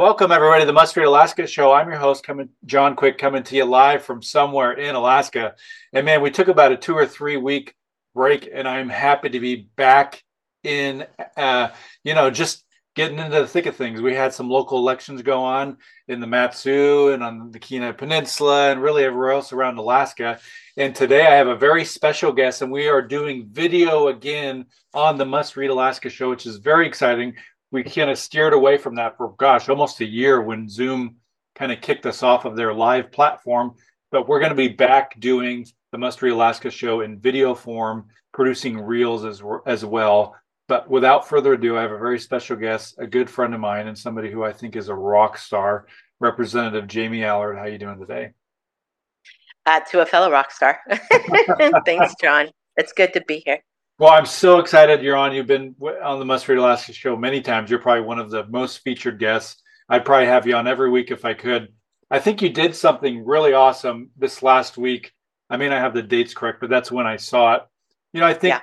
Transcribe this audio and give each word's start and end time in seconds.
Welcome 0.00 0.32
everybody 0.32 0.62
to 0.62 0.66
the 0.66 0.72
Must 0.72 0.96
Read 0.96 1.04
Alaska 1.04 1.46
show. 1.46 1.72
I'm 1.72 1.86
your 1.90 1.98
host, 1.98 2.24
coming 2.24 2.48
John 2.64 2.96
Quick, 2.96 3.18
coming 3.18 3.42
to 3.42 3.54
you 3.54 3.66
live 3.66 4.02
from 4.02 4.22
somewhere 4.22 4.72
in 4.72 4.94
Alaska. 4.94 5.54
And 5.92 6.06
man, 6.06 6.22
we 6.22 6.30
took 6.30 6.48
about 6.48 6.72
a 6.72 6.76
two 6.78 6.94
or 6.94 7.04
three 7.04 7.36
week 7.36 7.74
break, 8.14 8.48
and 8.50 8.66
I'm 8.66 8.88
happy 8.88 9.28
to 9.28 9.38
be 9.38 9.68
back 9.76 10.24
in. 10.64 11.04
Uh, 11.36 11.68
you 12.02 12.14
know, 12.14 12.30
just 12.30 12.64
getting 12.96 13.18
into 13.18 13.40
the 13.40 13.46
thick 13.46 13.66
of 13.66 13.76
things. 13.76 14.00
We 14.00 14.14
had 14.14 14.32
some 14.32 14.48
local 14.48 14.78
elections 14.78 15.20
go 15.20 15.42
on 15.42 15.76
in 16.08 16.18
the 16.18 16.26
Mat-Su 16.26 17.10
and 17.12 17.22
on 17.22 17.50
the 17.50 17.58
Kenai 17.58 17.92
Peninsula, 17.92 18.70
and 18.70 18.80
really 18.80 19.04
everywhere 19.04 19.32
else 19.32 19.52
around 19.52 19.76
Alaska. 19.76 20.40
And 20.78 20.94
today 20.94 21.26
I 21.26 21.34
have 21.34 21.48
a 21.48 21.56
very 21.56 21.84
special 21.84 22.32
guest, 22.32 22.62
and 22.62 22.72
we 22.72 22.88
are 22.88 23.02
doing 23.02 23.48
video 23.52 24.08
again 24.08 24.64
on 24.94 25.18
the 25.18 25.26
Must 25.26 25.58
Read 25.58 25.68
Alaska 25.68 26.08
show, 26.08 26.30
which 26.30 26.46
is 26.46 26.56
very 26.56 26.86
exciting 26.86 27.34
we 27.72 27.84
kind 27.84 28.10
of 28.10 28.18
steered 28.18 28.52
away 28.52 28.76
from 28.76 28.96
that 28.96 29.16
for 29.16 29.34
gosh 29.38 29.68
almost 29.68 30.00
a 30.00 30.04
year 30.04 30.40
when 30.40 30.68
zoom 30.68 31.16
kind 31.54 31.72
of 31.72 31.80
kicked 31.80 32.06
us 32.06 32.22
off 32.22 32.44
of 32.44 32.56
their 32.56 32.72
live 32.72 33.12
platform. 33.12 33.74
But 34.10 34.28
we're 34.28 34.40
going 34.40 34.50
to 34.50 34.56
be 34.56 34.68
back 34.68 35.18
doing 35.20 35.66
the 35.92 35.98
must 35.98 36.22
read 36.22 36.32
alaska 36.32 36.70
show 36.70 37.00
in 37.00 37.18
video 37.18 37.54
form 37.54 38.06
producing 38.32 38.78
reels 38.78 39.24
as, 39.24 39.42
as 39.66 39.84
well. 39.84 40.36
But 40.68 40.88
without 40.88 41.28
further 41.28 41.54
ado 41.54 41.76
i 41.76 41.82
have 41.82 41.92
a 41.92 41.98
very 41.98 42.18
special 42.18 42.56
guest 42.56 42.96
a 42.98 43.06
good 43.06 43.30
friend 43.30 43.54
of 43.54 43.60
mine 43.60 43.88
and 43.88 43.98
somebody 43.98 44.30
who 44.30 44.44
i 44.44 44.52
think 44.52 44.76
is 44.76 44.88
a 44.88 44.94
rock 44.94 45.38
star 45.38 45.86
representative 46.20 46.86
jamie 46.86 47.24
allard. 47.24 47.56
How 47.56 47.64
are 47.64 47.68
you 47.68 47.78
doing 47.78 47.98
today? 47.98 48.32
Uh, 49.66 49.80
to 49.90 50.00
a 50.00 50.06
fellow 50.06 50.30
rock 50.30 50.50
star. 50.50 50.80
Thanks 51.84 52.14
john. 52.20 52.50
It's 52.76 52.92
good 52.92 53.12
to 53.14 53.20
be 53.26 53.42
here 53.44 53.60
well, 54.00 54.12
I'm 54.14 54.24
so 54.24 54.60
excited 54.60 55.02
you're 55.02 55.14
on. 55.14 55.34
You've 55.34 55.46
been 55.46 55.74
on 56.02 56.18
the 56.18 56.24
Must 56.24 56.48
Read 56.48 56.56
Alaska 56.56 56.94
show 56.94 57.16
many 57.16 57.42
times. 57.42 57.68
You're 57.68 57.80
probably 57.80 58.00
one 58.00 58.18
of 58.18 58.30
the 58.30 58.46
most 58.46 58.78
featured 58.78 59.18
guests. 59.18 59.62
I'd 59.90 60.06
probably 60.06 60.24
have 60.24 60.46
you 60.46 60.56
on 60.56 60.66
every 60.66 60.88
week 60.88 61.10
if 61.10 61.26
I 61.26 61.34
could. 61.34 61.68
I 62.10 62.18
think 62.18 62.40
you 62.40 62.48
did 62.48 62.74
something 62.74 63.26
really 63.26 63.52
awesome 63.52 64.08
this 64.16 64.42
last 64.42 64.78
week. 64.78 65.12
I 65.50 65.58
mean, 65.58 65.70
I 65.70 65.78
have 65.78 65.92
the 65.92 66.02
dates 66.02 66.32
correct, 66.32 66.62
but 66.62 66.70
that's 66.70 66.90
when 66.90 67.06
I 67.06 67.16
saw 67.16 67.56
it. 67.56 67.62
You 68.14 68.20
know, 68.20 68.26
I 68.26 68.32
think, 68.32 68.54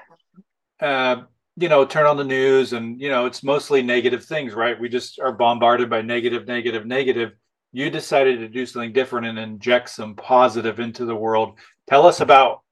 yeah. 0.81 0.87
uh, 0.87 1.23
you 1.55 1.69
know, 1.69 1.85
turn 1.85 2.07
on 2.07 2.17
the 2.17 2.23
news 2.23 2.73
and, 2.73 2.99
you 2.99 3.09
know, 3.09 3.27
it's 3.27 3.43
mostly 3.43 3.83
negative 3.83 4.25
things, 4.25 4.55
right? 4.55 4.79
We 4.79 4.89
just 4.89 5.19
are 5.19 5.31
bombarded 5.31 5.87
by 5.87 6.01
negative, 6.01 6.47
negative, 6.47 6.87
negative. 6.87 7.33
You 7.73 7.91
decided 7.91 8.39
to 8.39 8.49
do 8.49 8.65
something 8.65 8.91
different 8.91 9.27
and 9.27 9.37
inject 9.37 9.89
some 9.91 10.15
positive 10.15 10.79
into 10.79 11.05
the 11.05 11.15
world. 11.15 11.59
Tell 11.87 12.07
us 12.07 12.21
about 12.21 12.63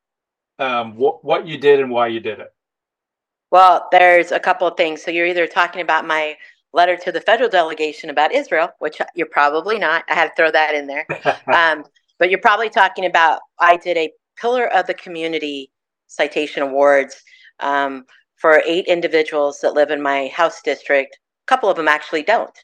um, 0.58 0.94
wh- 0.94 1.24
what 1.24 1.46
you 1.46 1.60
did 1.60 1.80
and 1.80 1.92
why 1.92 2.08
you 2.08 2.20
did 2.20 2.40
it. 2.40 2.55
Well, 3.56 3.88
there's 3.90 4.34
a 4.34 4.40
couple 4.40 4.68
of 4.68 4.76
things. 4.76 5.02
So 5.02 5.12
you're 5.12 5.28
either 5.28 5.48
talking 5.48 5.82
about 5.82 6.06
my 6.06 6.36
letter 6.74 6.98
to 6.98 7.10
the 7.10 7.22
federal 7.22 7.48
delegation 7.48 8.10
about 8.10 8.34
Israel, 8.34 8.72
which 8.80 8.98
you're 9.16 9.28
probably 9.28 9.80
not. 9.80 10.04
I 10.10 10.14
had 10.14 10.26
to 10.26 10.34
throw 10.36 10.52
that 10.52 10.76
in 10.76 10.88
there. 10.88 11.08
um, 11.54 11.86
but 12.20 12.30
you're 12.30 12.42
probably 12.42 12.70
talking 12.70 13.06
about 13.06 13.40
I 13.58 13.78
did 13.78 13.96
a 13.96 14.12
Pillar 14.36 14.68
of 14.76 14.88
the 14.88 14.94
Community 14.94 15.72
Citation 16.08 16.64
Awards 16.64 17.16
um, 17.62 18.04
for 18.36 18.62
eight 18.66 18.88
individuals 18.88 19.60
that 19.62 19.74
live 19.74 19.90
in 19.90 20.02
my 20.02 20.28
house 20.36 20.62
district. 20.62 21.18
A 21.46 21.48
couple 21.48 21.70
of 21.70 21.78
them 21.78 21.88
actually 21.88 22.24
don't. 22.24 22.60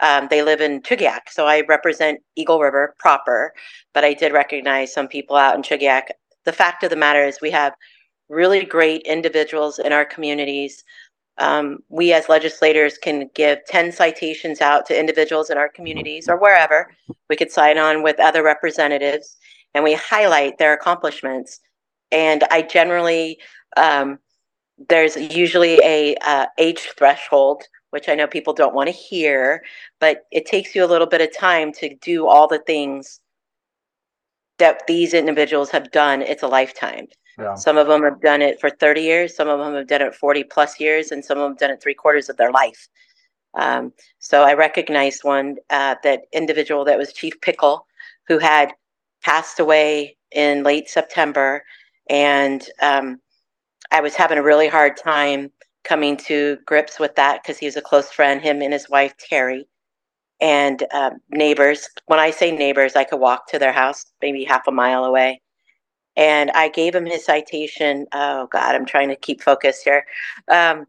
Um, 0.00 0.28
they 0.30 0.42
live 0.42 0.60
in 0.60 0.80
Chugiak, 0.80 1.22
so 1.28 1.46
I 1.48 1.62
represent 1.68 2.20
Eagle 2.36 2.60
River 2.60 2.94
proper, 3.00 3.52
but 3.92 4.04
I 4.04 4.14
did 4.14 4.32
recognize 4.32 4.94
some 4.94 5.08
people 5.08 5.34
out 5.34 5.56
in 5.56 5.62
Chugiak. 5.62 6.10
The 6.44 6.52
fact 6.52 6.84
of 6.84 6.90
the 6.90 6.94
matter 6.94 7.24
is, 7.24 7.40
we 7.42 7.50
have 7.50 7.72
really 8.28 8.64
great 8.64 9.02
individuals 9.02 9.78
in 9.78 9.92
our 9.92 10.04
communities. 10.04 10.84
Um, 11.38 11.78
we 11.88 12.12
as 12.12 12.28
legislators 12.28 12.98
can 12.98 13.30
give 13.34 13.64
10 13.66 13.92
citations 13.92 14.60
out 14.60 14.86
to 14.86 14.98
individuals 14.98 15.50
in 15.50 15.58
our 15.58 15.68
communities 15.68 16.28
or 16.28 16.36
wherever. 16.36 16.90
We 17.28 17.36
could 17.36 17.50
sign 17.50 17.78
on 17.78 18.02
with 18.02 18.18
other 18.20 18.42
representatives 18.42 19.36
and 19.74 19.84
we 19.84 19.94
highlight 19.94 20.58
their 20.58 20.72
accomplishments. 20.72 21.60
And 22.10 22.44
I 22.50 22.62
generally, 22.62 23.38
um, 23.76 24.18
there's 24.88 25.16
usually 25.16 25.78
a 25.82 26.16
uh, 26.22 26.46
age 26.58 26.88
threshold, 26.96 27.64
which 27.90 28.08
I 28.08 28.14
know 28.14 28.26
people 28.26 28.54
don't 28.54 28.74
want 28.74 28.88
to 28.88 28.92
hear, 28.92 29.62
but 30.00 30.24
it 30.32 30.46
takes 30.46 30.74
you 30.74 30.84
a 30.84 30.86
little 30.86 31.06
bit 31.06 31.20
of 31.20 31.36
time 31.36 31.72
to 31.74 31.94
do 31.96 32.26
all 32.26 32.48
the 32.48 32.60
things 32.60 33.20
that 34.58 34.86
these 34.86 35.12
individuals 35.12 35.70
have 35.70 35.90
done. 35.90 36.22
It's 36.22 36.42
a 36.42 36.48
lifetime. 36.48 37.08
Yeah. 37.38 37.54
Some 37.54 37.76
of 37.76 37.86
them 37.86 38.02
have 38.02 38.20
done 38.20 38.40
it 38.40 38.60
for 38.60 38.70
30 38.70 39.02
years, 39.02 39.36
some 39.36 39.48
of 39.48 39.58
them 39.58 39.74
have 39.74 39.88
done 39.88 40.02
it 40.02 40.14
40 40.14 40.44
plus 40.44 40.80
years, 40.80 41.10
and 41.10 41.24
some 41.24 41.38
of 41.38 41.42
them 41.42 41.52
have 41.52 41.58
done 41.58 41.70
it 41.70 41.82
three 41.82 41.94
quarters 41.94 42.28
of 42.28 42.36
their 42.36 42.50
life. 42.50 42.88
Um, 43.54 43.92
so 44.18 44.42
I 44.42 44.54
recognized 44.54 45.24
one, 45.24 45.56
uh, 45.70 45.96
that 46.02 46.22
individual 46.32 46.84
that 46.84 46.98
was 46.98 47.12
Chief 47.12 47.38
Pickle, 47.40 47.86
who 48.28 48.38
had 48.38 48.72
passed 49.22 49.60
away 49.60 50.16
in 50.32 50.62
late 50.62 50.88
September. 50.88 51.62
And 52.08 52.64
um, 52.80 53.20
I 53.90 54.00
was 54.00 54.14
having 54.14 54.38
a 54.38 54.42
really 54.42 54.68
hard 54.68 54.96
time 54.96 55.50
coming 55.84 56.16
to 56.16 56.58
grips 56.66 56.98
with 56.98 57.14
that 57.16 57.42
because 57.42 57.58
he 57.58 57.66
was 57.66 57.76
a 57.76 57.82
close 57.82 58.10
friend, 58.10 58.40
him 58.40 58.60
and 58.62 58.72
his 58.72 58.90
wife, 58.90 59.14
Terry. 59.18 59.68
And 60.40 60.84
uh, 60.92 61.10
neighbors, 61.30 61.88
when 62.06 62.18
I 62.18 62.30
say 62.30 62.50
neighbors, 62.50 62.94
I 62.94 63.04
could 63.04 63.20
walk 63.20 63.48
to 63.48 63.58
their 63.58 63.72
house 63.72 64.04
maybe 64.20 64.44
half 64.44 64.66
a 64.66 64.72
mile 64.72 65.04
away 65.04 65.40
and 66.16 66.50
I 66.52 66.68
gave 66.68 66.94
him 66.94 67.06
his 67.06 67.24
citation. 67.24 68.06
Oh 68.12 68.46
God, 68.46 68.74
I'm 68.74 68.86
trying 68.86 69.08
to 69.08 69.16
keep 69.16 69.42
focus 69.42 69.82
here. 69.82 70.06
Um, 70.50 70.86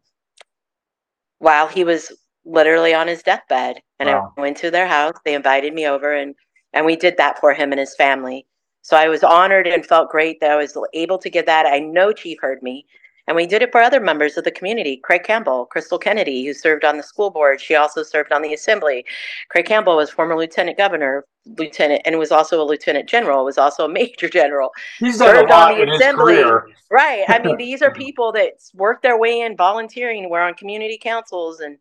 while 1.39 1.67
he 1.67 1.83
was 1.83 2.11
literally 2.45 2.93
on 2.93 3.07
his 3.07 3.23
deathbed, 3.23 3.81
and 3.99 4.09
wow. 4.09 4.33
I 4.37 4.41
went 4.41 4.57
to 4.57 4.71
their 4.71 4.87
house. 4.87 5.15
They 5.25 5.35
invited 5.35 5.73
me 5.73 5.87
over, 5.87 6.13
and 6.13 6.35
and 6.73 6.85
we 6.85 6.95
did 6.95 7.17
that 7.17 7.39
for 7.39 7.53
him 7.53 7.71
and 7.71 7.79
his 7.79 7.95
family. 7.95 8.45
So 8.81 8.95
I 8.95 9.09
was 9.09 9.23
honored 9.23 9.67
and 9.67 9.85
felt 9.85 10.09
great 10.09 10.39
that 10.39 10.51
I 10.51 10.55
was 10.55 10.77
able 10.93 11.17
to 11.19 11.29
give 11.29 11.45
that. 11.45 11.65
I 11.65 11.79
know 11.79 12.13
Chief 12.13 12.37
heard 12.41 12.63
me, 12.63 12.85
and 13.27 13.35
we 13.35 13.45
did 13.45 13.61
it 13.61 13.71
for 13.71 13.81
other 13.81 13.99
members 13.99 14.37
of 14.37 14.43
the 14.43 14.51
community. 14.51 14.97
Craig 14.97 15.23
Campbell, 15.23 15.65
Crystal 15.65 15.99
Kennedy, 15.99 16.45
who 16.45 16.53
served 16.53 16.85
on 16.85 16.97
the 16.97 17.03
school 17.03 17.29
board. 17.29 17.59
She 17.59 17.75
also 17.75 18.03
served 18.03 18.31
on 18.31 18.41
the 18.41 18.53
assembly. 18.53 19.05
Craig 19.49 19.65
Campbell 19.65 19.97
was 19.97 20.09
former 20.09 20.37
lieutenant 20.37 20.77
governor, 20.77 21.25
lieutenant, 21.45 22.01
and 22.05 22.17
was 22.17 22.31
also 22.31 22.61
a 22.61 22.65
lieutenant 22.65 23.09
general, 23.09 23.43
was 23.43 23.57
also 23.57 23.85
a 23.85 23.89
major 23.91 24.29
general. 24.29 24.71
He's 24.99 25.17
served 25.17 25.51
on 25.51 25.77
the 25.77 25.91
assembly. 25.93 26.43
Right. 26.89 27.25
I 27.27 27.39
mean, 27.39 27.57
these 27.57 27.81
are 27.81 27.93
people 27.93 28.31
that 28.33 28.53
worked 28.73 29.03
their 29.03 29.19
way 29.19 29.41
in 29.41 29.57
volunteering. 29.57 30.29
We're 30.29 30.41
on 30.41 30.53
community 30.53 30.97
councils 30.97 31.59
and, 31.59 31.77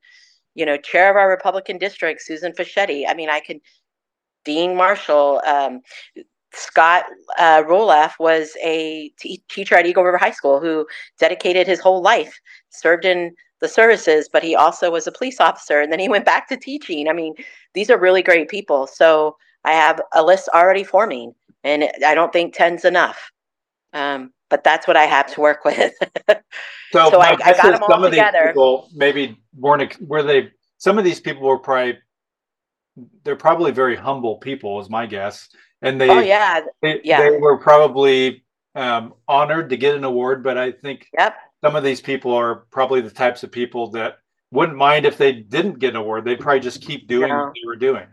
you 0.54 0.66
know, 0.66 0.76
chair 0.76 1.10
of 1.10 1.16
our 1.16 1.28
Republican 1.28 1.78
district, 1.78 2.22
Susan 2.22 2.52
Fischetti. 2.52 3.04
I 3.08 3.14
mean, 3.14 3.30
I 3.30 3.40
can 3.40 3.60
Dean 4.46 4.76
Marshall, 4.76 5.42
um, 5.46 5.82
Scott 6.56 7.04
uh, 7.38 7.62
Roloff 7.62 8.12
was 8.18 8.56
a 8.62 9.10
t- 9.18 9.42
teacher 9.48 9.74
at 9.74 9.86
Eagle 9.86 10.04
River 10.04 10.18
High 10.18 10.30
School 10.30 10.60
who 10.60 10.86
dedicated 11.18 11.66
his 11.66 11.80
whole 11.80 12.02
life, 12.02 12.40
served 12.70 13.04
in 13.04 13.34
the 13.60 13.68
services, 13.68 14.28
but 14.32 14.42
he 14.42 14.54
also 14.54 14.90
was 14.90 15.06
a 15.06 15.12
police 15.12 15.40
officer 15.40 15.80
and 15.80 15.92
then 15.92 15.98
he 15.98 16.08
went 16.14 16.24
back 16.24 16.48
to 16.48 16.56
teaching. 16.56 17.08
I 17.08 17.12
mean, 17.12 17.34
these 17.74 17.90
are 17.90 17.98
really 17.98 18.22
great 18.22 18.48
people. 18.48 18.86
So 18.86 19.36
I 19.64 19.72
have 19.72 20.00
a 20.14 20.24
list 20.24 20.48
already 20.54 20.84
forming, 20.84 21.34
and 21.64 21.88
I 22.06 22.14
don't 22.14 22.32
think 22.32 22.54
10's 22.54 22.84
enough. 22.84 23.30
Um, 23.92 24.32
but 24.48 24.62
that's 24.62 24.86
what 24.86 24.96
I 24.96 25.04
have 25.04 25.26
to 25.34 25.40
work 25.40 25.64
with. 25.64 25.92
so, 26.92 27.10
so 27.10 27.20
I, 27.20 27.36
I, 27.44 27.52
got 27.52 27.62
them 27.62 27.82
all 27.82 27.88
some 27.88 28.02
together. 28.02 28.38
Of 28.38 28.44
these 28.44 28.52
people 28.52 28.88
maybe 28.94 29.38
weren't 29.58 29.96
were 30.00 30.22
they 30.22 30.50
some 30.78 30.98
of 30.98 31.04
these 31.04 31.20
people 31.20 31.42
were 31.42 31.58
probably 31.58 31.98
they're 33.24 33.36
probably 33.36 33.72
very 33.72 33.96
humble 33.96 34.36
people, 34.36 34.80
is 34.80 34.88
my 34.88 35.06
guess 35.06 35.48
and 35.82 36.00
they 36.00 36.08
oh 36.08 36.20
yeah 36.20 36.60
they, 36.82 37.00
yeah 37.04 37.20
they 37.20 37.36
were 37.38 37.58
probably 37.58 38.42
um, 38.74 39.14
honored 39.26 39.70
to 39.70 39.76
get 39.76 39.94
an 39.94 40.04
award 40.04 40.42
but 40.42 40.58
i 40.58 40.70
think 40.70 41.08
yep. 41.16 41.36
some 41.64 41.76
of 41.76 41.84
these 41.84 42.00
people 42.00 42.32
are 42.32 42.66
probably 42.70 43.00
the 43.00 43.10
types 43.10 43.42
of 43.42 43.50
people 43.50 43.90
that 43.90 44.18
wouldn't 44.50 44.78
mind 44.78 45.06
if 45.06 45.16
they 45.16 45.32
didn't 45.32 45.78
get 45.78 45.90
an 45.90 45.96
award 45.96 46.24
they'd 46.24 46.40
probably 46.40 46.60
just 46.60 46.82
keep 46.82 47.06
doing 47.08 47.28
no. 47.28 47.44
what 47.44 47.54
they 47.54 47.66
were 47.66 47.76
doing 47.76 48.06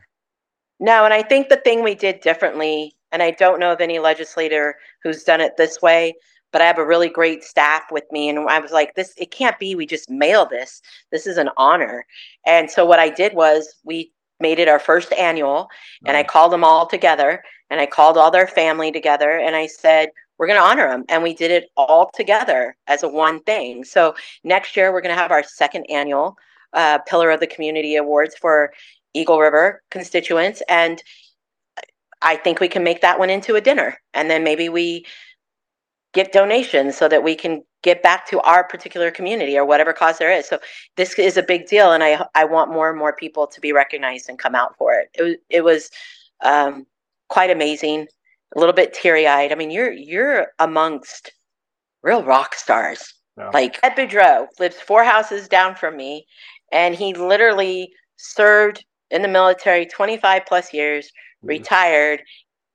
no 0.79 1.05
and 1.05 1.13
i 1.13 1.21
think 1.21 1.49
the 1.49 1.57
thing 1.57 1.83
we 1.83 1.95
did 1.95 2.19
differently 2.21 2.95
and 3.11 3.21
i 3.21 3.31
don't 3.31 3.59
know 3.59 3.71
of 3.71 3.81
any 3.81 3.99
legislator 3.99 4.75
who's 5.03 5.23
done 5.23 5.41
it 5.41 5.57
this 5.57 5.81
way 5.81 6.13
but 6.53 6.61
I 6.61 6.65
have 6.65 6.77
a 6.77 6.85
really 6.85 7.09
great 7.09 7.43
staff 7.43 7.85
with 7.91 8.03
me. 8.11 8.29
And 8.29 8.47
I 8.47 8.59
was 8.59 8.71
like, 8.71 8.93
this, 8.93 9.13
it 9.17 9.31
can't 9.31 9.57
be, 9.57 9.73
we 9.73 9.87
just 9.87 10.09
mail 10.09 10.45
this. 10.45 10.81
This 11.11 11.25
is 11.25 11.37
an 11.37 11.49
honor. 11.57 12.05
And 12.45 12.69
so 12.69 12.85
what 12.85 12.99
I 12.99 13.09
did 13.09 13.33
was 13.33 13.75
we 13.83 14.13
made 14.43 14.59
it 14.59 14.67
our 14.67 14.77
first 14.77 15.11
annual 15.13 15.69
and 16.05 16.15
I 16.15 16.23
called 16.23 16.51
them 16.51 16.63
all 16.63 16.85
together 16.85 17.43
and 17.71 17.81
I 17.81 17.87
called 17.87 18.17
all 18.17 18.29
their 18.29 18.45
family 18.45 18.91
together 18.91 19.31
and 19.39 19.55
I 19.55 19.65
said, 19.65 20.09
we're 20.37 20.47
going 20.47 20.59
to 20.59 20.65
honor 20.65 20.89
them. 20.89 21.05
And 21.09 21.23
we 21.23 21.33
did 21.33 21.51
it 21.51 21.69
all 21.77 22.11
together 22.13 22.75
as 22.87 23.03
a 23.03 23.07
one 23.07 23.41
thing. 23.43 23.83
So 23.83 24.15
next 24.43 24.75
year, 24.75 24.91
we're 24.91 25.01
going 25.01 25.15
to 25.15 25.21
have 25.21 25.31
our 25.31 25.43
second 25.43 25.85
annual 25.89 26.37
uh, 26.73 26.99
Pillar 27.07 27.31
of 27.31 27.39
the 27.39 27.47
Community 27.47 27.95
Awards 27.95 28.35
for 28.35 28.73
Eagle 29.13 29.39
River 29.39 29.81
constituents. 29.89 30.61
And 30.67 31.01
I 32.21 32.35
think 32.35 32.59
we 32.59 32.67
can 32.67 32.83
make 32.83 33.01
that 33.01 33.19
one 33.19 33.29
into 33.29 33.55
a 33.55 33.61
dinner. 33.61 33.97
And 34.13 34.29
then 34.29 34.43
maybe 34.43 34.69
we 34.69 35.05
get 36.13 36.31
donations 36.31 36.97
so 36.97 37.07
that 37.07 37.23
we 37.23 37.35
can 37.35 37.63
get 37.83 38.01
back 38.01 38.27
to 38.29 38.39
our 38.41 38.63
particular 38.63 39.11
community 39.11 39.57
or 39.57 39.65
whatever 39.65 39.93
cause 39.93 40.17
there 40.17 40.31
is. 40.31 40.47
So 40.47 40.59
this 40.95 41.17
is 41.19 41.37
a 41.37 41.43
big 41.43 41.67
deal, 41.67 41.91
and 41.91 42.03
I 42.03 42.25
I 42.33 42.45
want 42.45 42.71
more 42.71 42.89
and 42.89 42.97
more 42.97 43.13
people 43.13 43.45
to 43.47 43.61
be 43.61 43.71
recognized 43.71 44.29
and 44.29 44.39
come 44.39 44.55
out 44.55 44.75
for 44.77 44.93
it. 44.93 45.09
It 45.13 45.21
was 45.23 45.35
it 45.49 45.63
was 45.63 45.91
um, 46.43 46.87
quite 47.29 47.51
amazing, 47.51 48.07
a 48.55 48.59
little 48.59 48.73
bit 48.73 48.93
teary 48.93 49.27
eyed. 49.27 49.51
I 49.51 49.55
mean, 49.55 49.69
you're 49.69 49.91
you're 49.91 50.47
amongst 50.59 51.31
real 52.01 52.23
rock 52.23 52.55
stars. 52.55 53.13
Like 53.51 53.79
Ed 53.81 53.95
Boudreau 53.95 54.47
lives 54.59 54.75
four 54.75 55.03
houses 55.03 55.47
down 55.47 55.73
from 55.75 55.97
me, 55.97 56.27
and 56.71 56.93
he 56.93 57.15
literally 57.15 57.91
served 58.17 58.85
in 59.09 59.23
the 59.23 59.27
military 59.27 59.85
25 59.87 60.45
plus 60.45 60.71
years, 60.71 61.07
mm-hmm. 61.07 61.47
retired, 61.47 62.21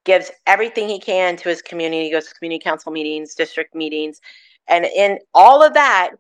gives 0.05 0.31
everything 0.47 0.89
he 0.89 0.99
can 0.99 1.37
to 1.37 1.49
his 1.49 1.63
community, 1.63 2.05
he 2.05 2.11
goes 2.11 2.27
to 2.27 2.35
community 2.35 2.63
council 2.63 2.91
meetings, 2.91 3.35
district 3.35 3.75
meetings. 3.75 4.21
And 4.69 4.85
in 4.85 5.19
all 5.35 5.63
of 5.63 5.75
that, 5.75 6.11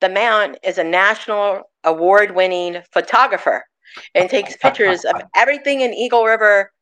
the 0.00 0.08
man 0.08 0.56
is 0.62 0.78
a 0.78 0.84
national 0.84 1.62
award 1.84 2.34
winning 2.34 2.82
photographer 2.92 3.64
and 4.14 4.30
takes 4.30 4.56
pictures 4.56 5.04
of 5.04 5.22
everything 5.34 5.82
in 5.82 5.92
Eagle 5.94 6.24
River 6.24 6.72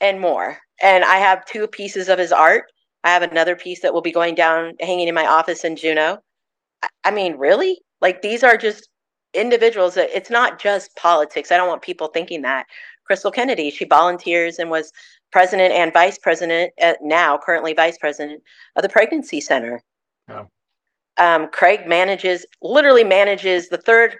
and 0.00 0.20
more. 0.20 0.58
And 0.82 1.04
I 1.04 1.16
have 1.16 1.44
two 1.44 1.66
pieces 1.66 2.08
of 2.08 2.18
his 2.18 2.32
art. 2.32 2.64
I 3.04 3.10
have 3.10 3.22
another 3.22 3.56
piece 3.56 3.82
that 3.82 3.94
will 3.94 4.02
be 4.02 4.12
going 4.12 4.34
down, 4.34 4.74
hanging 4.80 5.08
in 5.08 5.14
my 5.14 5.26
office 5.26 5.64
in 5.64 5.76
Juneau. 5.76 6.18
I 7.04 7.10
mean, 7.10 7.36
really? 7.36 7.80
Like 8.00 8.22
these 8.22 8.42
are 8.42 8.56
just 8.56 8.88
individuals 9.32 9.94
that 9.94 10.10
it's 10.14 10.30
not 10.30 10.58
just 10.58 10.94
politics. 10.96 11.52
I 11.52 11.56
don't 11.56 11.68
want 11.68 11.82
people 11.82 12.08
thinking 12.08 12.42
that. 12.42 12.66
Crystal 13.04 13.30
Kennedy, 13.30 13.70
she 13.70 13.84
volunteers 13.84 14.58
and 14.58 14.70
was 14.70 14.92
president 15.30 15.72
and 15.72 15.92
vice 15.92 16.18
president, 16.18 16.72
now 17.00 17.38
currently 17.38 17.72
vice 17.72 17.96
president 17.98 18.42
of 18.74 18.82
the 18.82 18.88
Pregnancy 18.88 19.40
Center. 19.40 19.82
Yeah. 20.28 20.44
Um, 21.18 21.48
Craig 21.50 21.86
manages, 21.86 22.44
literally 22.62 23.04
manages 23.04 23.68
the 23.68 23.78
third 23.78 24.16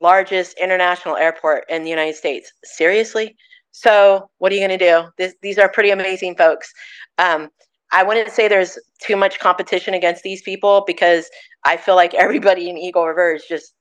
largest 0.00 0.58
international 0.60 1.16
airport 1.16 1.64
in 1.68 1.84
the 1.84 1.90
United 1.90 2.16
States. 2.16 2.52
Seriously? 2.64 3.36
So, 3.72 4.28
what 4.38 4.52
are 4.52 4.54
you 4.54 4.66
going 4.66 4.78
to 4.78 4.84
do? 4.84 5.08
This, 5.18 5.34
these 5.42 5.58
are 5.58 5.68
pretty 5.68 5.90
amazing 5.90 6.36
folks. 6.36 6.72
Um, 7.18 7.50
I 7.92 8.02
wouldn't 8.02 8.30
say 8.30 8.48
there's 8.48 8.78
too 9.02 9.16
much 9.16 9.38
competition 9.38 9.94
against 9.94 10.22
these 10.22 10.42
people 10.42 10.82
because 10.86 11.28
I 11.64 11.76
feel 11.76 11.94
like 11.94 12.14
everybody 12.14 12.68
in 12.68 12.78
Eagle 12.78 13.06
River 13.06 13.34
is 13.34 13.44
just 13.48 13.74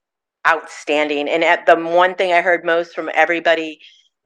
outstanding. 0.47 1.27
And 1.27 1.43
at 1.43 1.65
the 1.65 1.75
one 1.75 2.15
thing 2.15 2.33
I 2.33 2.41
heard 2.41 2.63
most 2.63 2.93
from 2.93 3.09
everybody 3.13 3.79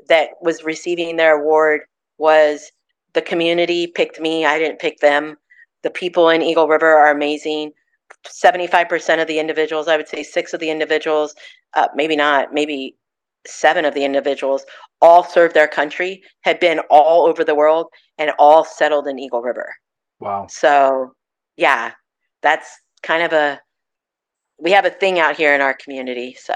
that 0.10 0.30
was 0.42 0.64
receiving 0.64 1.16
their 1.16 1.40
award 1.40 1.82
was 2.18 2.72
the 3.14 3.22
community 3.22 3.88
picked 3.88 4.20
me. 4.20 4.46
I 4.46 4.60
didn't 4.60 4.80
pick 4.80 5.00
them. 5.00 5.38
The 5.84 5.90
people 5.90 6.30
in 6.30 6.42
Eagle 6.42 6.68
River 6.68 6.88
are 6.88 7.12
amazing. 7.12 7.72
75% 8.28 9.22
of 9.22 9.28
the 9.28 9.40
individuals, 9.40 9.88
I 9.88 9.98
would 9.98 10.08
say 10.08 10.24
six 10.24 10.54
of 10.54 10.60
the 10.60 10.70
individuals, 10.70 11.34
uh, 11.76 11.88
maybe 11.96 12.16
not, 12.16 12.54
maybe 12.54 12.96
seven 13.48 13.86
of 13.86 13.94
the 13.94 14.04
individuals 14.04 14.66
all 15.02 15.24
served 15.24 15.56
their 15.56 15.68
country, 15.68 16.22
had 16.42 16.60
been 16.60 16.80
all 16.90 17.26
over 17.26 17.44
the 17.44 17.56
world, 17.56 17.88
and 18.18 18.32
all 18.38 18.66
settled 18.66 19.08
in 19.08 19.18
Eagle 19.18 19.42
River. 19.42 19.74
Wow. 20.20 20.48
So, 20.50 21.14
yeah, 21.56 21.94
that's 22.42 22.70
kind 23.02 23.24
of 23.24 23.32
a 23.32 23.62
we 24.62 24.72
have 24.72 24.86
a 24.86 24.90
thing 24.90 25.20
out 25.20 25.38
here 25.38 25.56
in 25.56 25.62
our 25.62 25.74
community. 25.74 26.36
So, 26.38 26.54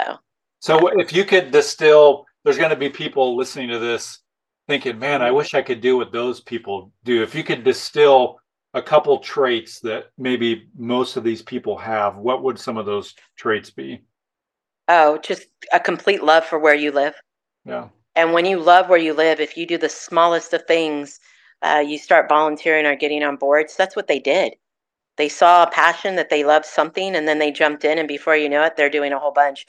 so 0.60 0.88
if 0.98 1.12
you 1.12 1.24
could 1.24 1.50
distill, 1.50 2.26
there's 2.44 2.58
going 2.58 2.70
to 2.70 2.76
be 2.76 2.90
people 2.90 3.36
listening 3.36 3.70
to 3.70 3.78
this 3.78 4.20
thinking, 4.68 4.98
man, 4.98 5.22
I 5.22 5.30
wish 5.30 5.54
I 5.54 5.62
could 5.62 5.80
do 5.80 5.96
what 5.96 6.12
those 6.12 6.40
people 6.40 6.92
do. 7.04 7.22
If 7.22 7.34
you 7.34 7.44
could 7.44 7.64
distill 7.64 8.38
a 8.74 8.82
couple 8.82 9.18
traits 9.18 9.80
that 9.80 10.10
maybe 10.18 10.68
most 10.76 11.16
of 11.16 11.24
these 11.24 11.42
people 11.42 11.76
have, 11.78 12.16
what 12.16 12.42
would 12.42 12.58
some 12.58 12.76
of 12.76 12.86
those 12.86 13.14
traits 13.36 13.70
be? 13.70 14.02
Oh, 14.88 15.18
just 15.18 15.46
a 15.72 15.80
complete 15.80 16.22
love 16.22 16.44
for 16.44 16.58
where 16.58 16.74
you 16.74 16.92
live. 16.92 17.14
Yeah. 17.64 17.88
And 18.14 18.32
when 18.32 18.44
you 18.44 18.60
love 18.60 18.88
where 18.88 18.98
you 18.98 19.14
live, 19.14 19.40
if 19.40 19.56
you 19.56 19.66
do 19.66 19.78
the 19.78 19.88
smallest 19.88 20.52
of 20.52 20.64
things, 20.66 21.18
uh, 21.62 21.82
you 21.86 21.98
start 21.98 22.28
volunteering 22.28 22.84
or 22.84 22.94
getting 22.94 23.22
on 23.22 23.36
boards. 23.36 23.76
That's 23.76 23.96
what 23.96 24.06
they 24.06 24.18
did 24.18 24.54
they 25.16 25.28
saw 25.28 25.62
a 25.62 25.70
passion 25.70 26.16
that 26.16 26.30
they 26.30 26.44
loved 26.44 26.66
something 26.66 27.14
and 27.14 27.28
then 27.28 27.38
they 27.38 27.50
jumped 27.50 27.84
in 27.84 27.98
and 27.98 28.08
before 28.08 28.36
you 28.36 28.48
know 28.48 28.62
it 28.62 28.76
they're 28.76 28.90
doing 28.90 29.12
a 29.12 29.18
whole 29.18 29.32
bunch 29.32 29.66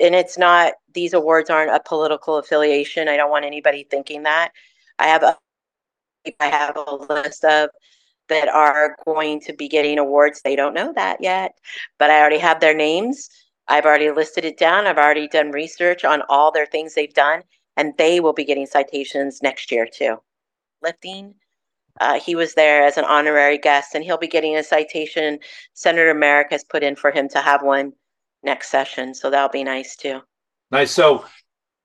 and 0.00 0.14
it's 0.14 0.38
not 0.38 0.74
these 0.94 1.12
awards 1.12 1.50
aren't 1.50 1.74
a 1.74 1.80
political 1.80 2.36
affiliation 2.36 3.08
i 3.08 3.16
don't 3.16 3.30
want 3.30 3.44
anybody 3.44 3.86
thinking 3.90 4.22
that 4.24 4.50
i 4.98 5.06
have 5.06 5.22
a 5.22 5.36
i 6.40 6.46
have 6.46 6.76
a 6.76 6.94
list 6.94 7.44
of 7.44 7.70
that 8.28 8.48
are 8.48 8.96
going 9.06 9.40
to 9.40 9.52
be 9.52 9.68
getting 9.68 9.98
awards 9.98 10.40
they 10.42 10.56
don't 10.56 10.74
know 10.74 10.92
that 10.94 11.20
yet 11.20 11.52
but 11.98 12.10
i 12.10 12.20
already 12.20 12.38
have 12.38 12.60
their 12.60 12.74
names 12.74 13.28
i've 13.68 13.84
already 13.84 14.10
listed 14.10 14.44
it 14.44 14.58
down 14.58 14.86
i've 14.86 14.98
already 14.98 15.28
done 15.28 15.50
research 15.50 16.04
on 16.04 16.22
all 16.28 16.50
their 16.50 16.66
things 16.66 16.94
they've 16.94 17.14
done 17.14 17.42
and 17.76 17.94
they 17.98 18.20
will 18.20 18.32
be 18.32 18.44
getting 18.44 18.66
citations 18.66 19.40
next 19.42 19.70
year 19.70 19.86
too 19.90 20.16
lifting 20.82 21.34
uh, 22.00 22.20
he 22.20 22.34
was 22.34 22.54
there 22.54 22.84
as 22.84 22.96
an 22.96 23.04
honorary 23.04 23.58
guest, 23.58 23.94
and 23.94 24.04
he'll 24.04 24.18
be 24.18 24.28
getting 24.28 24.56
a 24.56 24.62
citation. 24.62 25.38
Senator 25.74 26.14
Merrick 26.14 26.48
has 26.50 26.64
put 26.64 26.82
in 26.82 26.96
for 26.96 27.10
him 27.10 27.28
to 27.30 27.40
have 27.40 27.62
one 27.62 27.92
next 28.42 28.70
session, 28.70 29.14
so 29.14 29.30
that'll 29.30 29.48
be 29.48 29.64
nice 29.64 29.96
too. 29.96 30.20
Nice. 30.70 30.92
So, 30.92 31.24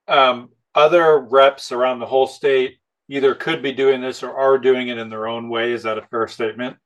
um, 0.07 0.49
other 0.75 1.19
reps 1.19 1.71
around 1.71 1.99
the 1.99 2.05
whole 2.05 2.27
state 2.27 2.77
either 3.13 3.36
could 3.36 3.62
be 3.62 3.71
doing 3.71 4.01
this 4.01 4.24
or 4.24 4.36
are 4.36 4.57
doing 4.57 4.88
it 4.88 4.98
in 4.98 5.10
their 5.10 5.27
own 5.27 5.48
way. 5.48 5.71
Is 5.71 5.83
that 5.83 5.98
a 5.98 6.08
fair 6.08 6.27
statement? 6.27 6.77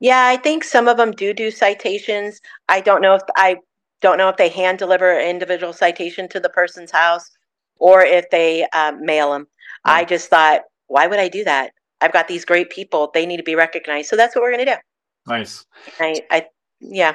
Yeah, 0.00 0.26
I 0.26 0.36
think 0.36 0.64
some 0.64 0.88
of 0.88 0.96
them 0.96 1.12
do 1.12 1.32
do 1.32 1.50
citations. 1.50 2.40
I 2.68 2.80
don't 2.80 3.02
know 3.02 3.14
if 3.14 3.22
I 3.36 3.58
don't 4.00 4.18
know 4.18 4.28
if 4.28 4.36
they 4.36 4.48
hand 4.48 4.78
deliver 4.78 5.12
an 5.12 5.28
individual 5.28 5.72
citation 5.72 6.28
to 6.30 6.40
the 6.40 6.48
person's 6.48 6.90
house 6.90 7.30
or 7.76 8.02
if 8.02 8.28
they 8.30 8.66
um, 8.70 9.04
mail 9.04 9.32
them. 9.32 9.46
Yeah. 9.86 9.92
I 9.92 10.04
just 10.04 10.28
thought, 10.28 10.62
why 10.86 11.06
would 11.06 11.20
I 11.20 11.28
do 11.28 11.44
that? 11.44 11.72
I've 12.00 12.12
got 12.12 12.26
these 12.26 12.44
great 12.44 12.70
people. 12.70 13.10
They 13.14 13.26
need 13.26 13.36
to 13.36 13.42
be 13.42 13.54
recognized. 13.54 14.08
So 14.08 14.16
that's 14.16 14.34
what 14.34 14.42
we're 14.42 14.52
going 14.52 14.66
to 14.66 14.72
do. 14.72 14.78
Nice. 15.26 15.64
I, 16.00 16.20
I, 16.30 16.46
yeah. 16.80 17.14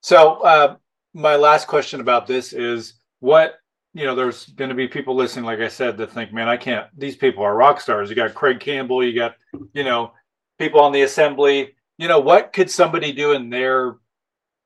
So 0.00 0.40
uh, 0.42 0.76
my 1.12 1.36
last 1.36 1.66
question 1.66 2.00
about 2.00 2.26
this 2.26 2.52
is 2.52 2.94
what 3.20 3.56
you 3.94 4.04
know. 4.04 4.14
There's 4.14 4.46
going 4.46 4.70
to 4.70 4.74
be 4.74 4.88
people 4.88 5.14
listening, 5.14 5.44
like 5.44 5.60
I 5.60 5.68
said, 5.68 5.96
that 5.98 6.12
think, 6.12 6.32
man, 6.32 6.48
I 6.48 6.56
can't. 6.56 6.86
These 6.96 7.16
people 7.16 7.44
are 7.44 7.54
rock 7.54 7.80
stars. 7.80 8.08
You 8.10 8.16
got 8.16 8.34
Craig 8.34 8.60
Campbell. 8.60 9.04
You 9.04 9.14
got 9.14 9.36
you 9.72 9.84
know 9.84 10.12
people 10.58 10.80
on 10.80 10.92
the 10.92 11.02
assembly. 11.02 11.74
You 11.98 12.08
know 12.08 12.20
what 12.20 12.52
could 12.52 12.70
somebody 12.70 13.12
do 13.12 13.32
in 13.32 13.50
their 13.50 13.96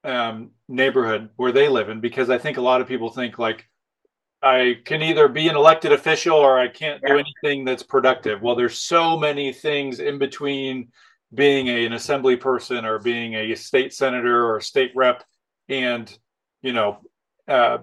um, 0.04 0.50
neighborhood 0.68 1.30
where 1.36 1.52
they 1.52 1.68
live 1.68 1.88
in? 1.88 2.00
Because 2.00 2.30
I 2.30 2.38
think 2.38 2.56
a 2.56 2.62
lot 2.62 2.80
of 2.80 2.88
people 2.88 3.10
think 3.10 3.38
like 3.38 3.66
I 4.42 4.78
can 4.84 5.02
either 5.02 5.28
be 5.28 5.48
an 5.48 5.56
elected 5.56 5.92
official 5.92 6.36
or 6.36 6.58
I 6.58 6.68
can't 6.68 7.02
do 7.04 7.18
anything 7.18 7.64
that's 7.64 7.82
productive. 7.82 8.42
Well, 8.42 8.54
there's 8.54 8.78
so 8.78 9.18
many 9.18 9.52
things 9.52 9.98
in 9.98 10.18
between 10.18 10.88
being 11.34 11.68
a, 11.68 11.84
an 11.84 11.94
assembly 11.94 12.36
person 12.36 12.84
or 12.84 12.98
being 12.98 13.34
a 13.34 13.54
state 13.54 13.92
senator 13.92 14.44
or 14.46 14.58
a 14.58 14.62
state 14.62 14.92
rep 14.94 15.24
and, 15.68 16.16
you 16.62 16.72
know, 16.72 16.98
uh, 17.48 17.78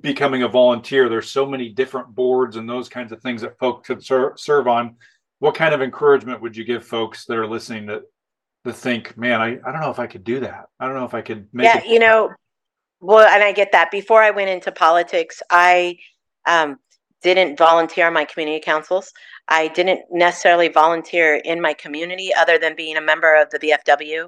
becoming 0.00 0.42
a 0.42 0.48
volunteer. 0.48 1.08
There's 1.08 1.30
so 1.30 1.46
many 1.46 1.68
different 1.68 2.14
boards 2.14 2.56
and 2.56 2.68
those 2.68 2.88
kinds 2.88 3.12
of 3.12 3.20
things 3.20 3.42
that 3.42 3.58
folks 3.58 3.86
could 3.86 4.04
ser- 4.04 4.34
serve 4.36 4.66
on. 4.66 4.96
What 5.38 5.54
kind 5.54 5.74
of 5.74 5.82
encouragement 5.82 6.40
would 6.42 6.56
you 6.56 6.64
give 6.64 6.84
folks 6.84 7.24
that 7.26 7.36
are 7.36 7.46
listening 7.46 7.86
that 7.86 8.02
to 8.64 8.72
think, 8.72 9.16
man, 9.16 9.40
I, 9.40 9.58
I 9.64 9.72
don't 9.72 9.80
know 9.80 9.90
if 9.90 9.98
I 9.98 10.06
could 10.06 10.24
do 10.24 10.40
that. 10.40 10.66
I 10.80 10.86
don't 10.86 10.96
know 10.96 11.04
if 11.04 11.14
I 11.14 11.22
could 11.22 11.48
make 11.52 11.64
yeah, 11.64 11.78
it. 11.78 11.86
you 11.86 11.98
know, 11.98 12.32
well, 13.00 13.26
and 13.26 13.42
I 13.42 13.52
get 13.52 13.72
that. 13.72 13.90
Before 13.90 14.22
I 14.22 14.30
went 14.30 14.50
into 14.50 14.72
politics, 14.72 15.42
I 15.50 15.98
um, 16.46 16.78
didn't 17.22 17.58
volunteer 17.58 18.06
on 18.06 18.12
my 18.12 18.24
community 18.24 18.60
councils. 18.60 19.12
I 19.48 19.68
didn't 19.68 20.00
necessarily 20.10 20.68
volunteer 20.68 21.36
in 21.36 21.60
my 21.60 21.74
community 21.74 22.34
other 22.34 22.58
than 22.58 22.74
being 22.74 22.96
a 22.96 23.00
member 23.00 23.40
of 23.40 23.50
the 23.50 23.58
VFW 23.58 24.24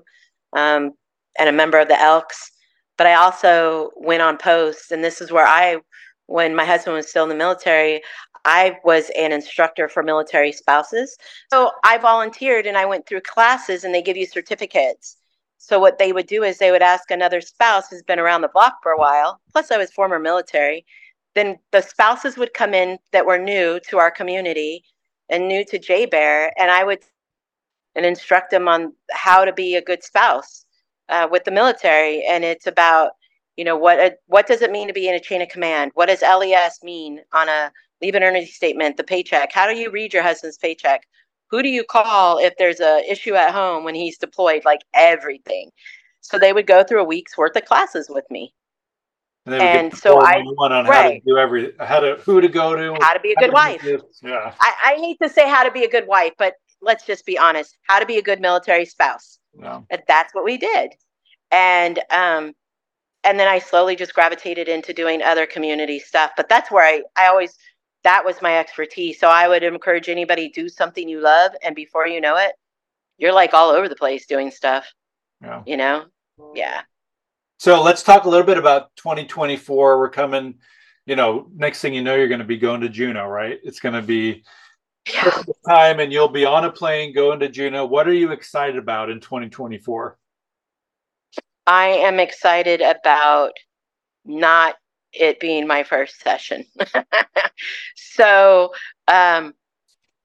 um, 0.52 0.92
and 1.38 1.48
a 1.48 1.52
member 1.52 1.78
of 1.78 1.88
the 1.88 2.00
Elks. 2.00 2.52
But 2.98 3.06
I 3.06 3.14
also 3.14 3.90
went 3.96 4.22
on 4.22 4.36
posts, 4.36 4.90
and 4.90 5.02
this 5.02 5.22
is 5.22 5.32
where 5.32 5.46
I 5.46 5.78
when 6.26 6.54
my 6.54 6.64
husband 6.64 6.94
was 6.94 7.08
still 7.08 7.22
in 7.22 7.30
the 7.30 7.34
military, 7.34 8.02
I 8.44 8.76
was 8.84 9.10
an 9.16 9.32
instructor 9.32 9.88
for 9.88 10.02
military 10.02 10.52
spouses. 10.52 11.16
So 11.50 11.72
I 11.84 11.96
volunteered 11.98 12.66
and 12.66 12.76
I 12.76 12.84
went 12.84 13.06
through 13.06 13.22
classes 13.22 13.82
and 13.82 13.94
they 13.94 14.02
give 14.02 14.16
you 14.16 14.26
certificates. 14.26 15.16
So 15.56 15.80
what 15.80 15.98
they 15.98 16.12
would 16.12 16.26
do 16.26 16.44
is 16.44 16.58
they 16.58 16.70
would 16.70 16.82
ask 16.82 17.10
another 17.10 17.40
spouse 17.40 17.88
who's 17.88 18.02
been 18.02 18.18
around 18.18 18.42
the 18.42 18.48
block 18.48 18.76
for 18.82 18.92
a 18.92 18.98
while, 18.98 19.40
plus 19.52 19.70
I 19.70 19.78
was 19.78 19.90
former 19.90 20.18
military, 20.18 20.84
then 21.34 21.58
the 21.72 21.80
spouses 21.80 22.36
would 22.36 22.54
come 22.54 22.74
in 22.74 22.98
that 23.12 23.26
were 23.26 23.38
new 23.38 23.80
to 23.88 23.98
our 23.98 24.10
community 24.10 24.84
and 25.28 25.48
new 25.48 25.64
to 25.64 25.78
JBER, 25.78 26.50
and 26.58 26.70
I 26.70 26.84
would 26.84 27.00
and 27.94 28.06
instruct 28.06 28.50
them 28.50 28.68
on 28.68 28.92
how 29.10 29.44
to 29.44 29.52
be 29.52 29.74
a 29.74 29.82
good 29.82 30.04
spouse 30.04 30.64
uh, 31.08 31.28
with 31.30 31.44
the 31.44 31.50
military. 31.50 32.24
And 32.24 32.44
it's 32.44 32.66
about 32.66 33.12
you 33.56 33.64
know 33.64 33.76
what 33.76 33.98
uh, 33.98 34.10
what 34.26 34.46
does 34.46 34.62
it 34.62 34.70
mean 34.70 34.86
to 34.88 34.94
be 34.94 35.08
in 35.08 35.14
a 35.14 35.20
chain 35.20 35.42
of 35.42 35.48
command? 35.48 35.90
What 35.94 36.06
does 36.06 36.22
LES 36.22 36.82
mean 36.82 37.20
on 37.32 37.48
a 37.48 37.72
leave 38.00 38.14
and 38.14 38.24
earnings 38.24 38.52
statement, 38.52 38.96
the 38.96 39.04
paycheck? 39.04 39.52
How 39.52 39.66
do 39.66 39.76
you 39.76 39.90
read 39.90 40.12
your 40.12 40.22
husband's 40.22 40.58
paycheck? 40.58 41.02
Who 41.50 41.62
do 41.62 41.68
you 41.68 41.82
call 41.82 42.38
if 42.38 42.54
there's 42.58 42.80
a 42.80 43.02
issue 43.10 43.34
at 43.34 43.50
home 43.50 43.84
when 43.84 43.94
he's 43.94 44.18
deployed? 44.18 44.64
Like 44.64 44.82
everything. 44.94 45.70
So 46.20 46.38
they 46.38 46.52
would 46.52 46.66
go 46.66 46.84
through 46.84 47.00
a 47.00 47.04
week's 47.04 47.36
worth 47.36 47.56
of 47.56 47.64
classes 47.64 48.08
with 48.08 48.24
me. 48.30 48.52
And, 49.46 49.54
and 49.62 49.96
so 49.96 50.20
I 50.20 50.34
on 50.34 50.86
right. 50.86 50.94
how 50.94 51.08
to 51.08 51.20
do 51.26 51.38
every 51.38 51.72
how 51.80 52.00
to 52.00 52.16
who 52.16 52.40
to 52.40 52.48
go 52.48 52.76
to, 52.76 52.96
how 53.00 53.14
to 53.14 53.20
be 53.20 53.32
a 53.32 53.40
good 53.40 53.52
wife. 53.52 53.82
Yeah, 54.22 54.52
I, 54.60 54.74
I 54.84 54.94
hate 54.96 55.18
to 55.22 55.28
say 55.28 55.48
how 55.48 55.64
to 55.64 55.70
be 55.70 55.84
a 55.84 55.90
good 55.90 56.06
wife, 56.06 56.32
but 56.38 56.54
let's 56.80 57.04
just 57.06 57.26
be 57.26 57.38
honest. 57.38 57.76
How 57.82 57.98
to 57.98 58.06
be 58.06 58.18
a 58.18 58.22
good 58.22 58.40
military 58.40 58.84
spouse. 58.84 59.38
Yeah. 59.58 59.80
That's 60.06 60.34
what 60.34 60.44
we 60.44 60.56
did, 60.56 60.94
and 61.50 61.98
um, 62.10 62.52
and 63.24 63.38
then 63.38 63.48
I 63.48 63.58
slowly 63.58 63.96
just 63.96 64.14
gravitated 64.14 64.68
into 64.68 64.92
doing 64.92 65.22
other 65.22 65.46
community 65.46 65.98
stuff. 65.98 66.32
But 66.36 66.48
that's 66.48 66.70
where 66.70 66.84
I 66.84 67.02
I 67.16 67.26
always 67.26 67.56
that 68.04 68.24
was 68.24 68.40
my 68.40 68.58
expertise. 68.58 69.18
So 69.18 69.28
I 69.28 69.48
would 69.48 69.62
encourage 69.62 70.08
anybody 70.08 70.48
do 70.48 70.68
something 70.68 71.08
you 71.08 71.20
love, 71.20 71.52
and 71.62 71.74
before 71.74 72.06
you 72.06 72.20
know 72.20 72.36
it, 72.36 72.52
you're 73.18 73.32
like 73.32 73.54
all 73.54 73.70
over 73.70 73.88
the 73.88 73.96
place 73.96 74.26
doing 74.26 74.50
stuff. 74.50 74.86
Yeah. 75.42 75.62
You 75.66 75.76
know. 75.76 76.04
Yeah. 76.54 76.82
So 77.58 77.82
let's 77.82 78.04
talk 78.04 78.24
a 78.24 78.28
little 78.28 78.46
bit 78.46 78.56
about 78.56 78.94
2024. 78.96 79.98
We're 79.98 80.10
coming, 80.10 80.54
you 81.06 81.16
know, 81.16 81.48
next 81.54 81.80
thing 81.80 81.92
you 81.92 82.02
know, 82.02 82.14
you're 82.14 82.28
going 82.28 82.38
to 82.38 82.46
be 82.46 82.56
going 82.56 82.82
to 82.82 82.88
Juneau, 82.88 83.26
right? 83.26 83.58
It's 83.64 83.80
going 83.80 83.96
to 83.96 84.02
be 84.02 84.44
yeah. 85.06 85.42
time 85.66 86.00
and 86.00 86.12
you'll 86.12 86.28
be 86.28 86.44
on 86.44 86.64
a 86.64 86.72
plane 86.72 87.12
going 87.14 87.40
to 87.40 87.48
Juneau. 87.48 87.86
What 87.86 88.08
are 88.08 88.14
you 88.14 88.32
excited 88.32 88.76
about 88.76 89.10
in 89.10 89.20
2024? 89.20 90.18
I 91.66 91.88
am 91.88 92.18
excited 92.18 92.80
about 92.80 93.52
not 94.24 94.76
it 95.12 95.40
being 95.40 95.66
my 95.66 95.82
first 95.82 96.20
session. 96.20 96.64
so, 97.96 98.72
um, 99.06 99.54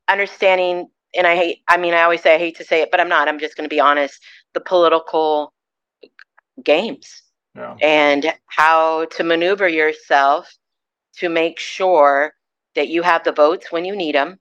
understanding, 0.07 0.87
and 1.15 1.27
I 1.27 1.35
hate, 1.35 1.59
I 1.67 1.77
mean, 1.77 1.93
I 1.93 2.03
always 2.03 2.21
say 2.21 2.35
I 2.35 2.39
hate 2.39 2.57
to 2.57 2.63
say 2.63 2.81
it, 2.81 2.91
but 2.91 2.99
I'm 2.99 3.09
not. 3.09 3.27
I'm 3.27 3.39
just 3.39 3.55
going 3.55 3.69
to 3.69 3.73
be 3.73 3.79
honest. 3.79 4.21
The 4.53 4.61
political 4.61 5.53
games 6.63 7.23
yeah. 7.55 7.75
and 7.81 8.33
how 8.47 9.05
to 9.05 9.23
maneuver 9.23 9.67
yourself 9.67 10.53
to 11.17 11.29
make 11.29 11.59
sure 11.59 12.33
that 12.75 12.89
you 12.89 13.03
have 13.03 13.23
the 13.23 13.31
votes 13.31 13.71
when 13.71 13.85
you 13.85 13.95
need 13.95 14.15
them, 14.15 14.39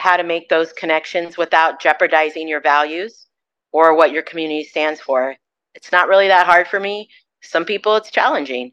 how 0.00 0.16
to 0.16 0.24
make 0.24 0.48
those 0.48 0.72
connections 0.72 1.36
without 1.36 1.80
jeopardizing 1.80 2.48
your 2.48 2.60
values 2.60 3.26
or 3.72 3.94
what 3.94 4.12
your 4.12 4.22
community 4.22 4.64
stands 4.64 5.00
for. 5.00 5.36
It's 5.74 5.92
not 5.92 6.08
really 6.08 6.28
that 6.28 6.46
hard 6.46 6.66
for 6.66 6.80
me. 6.80 7.08
Some 7.42 7.64
people 7.64 7.96
it's 7.96 8.10
challenging. 8.10 8.72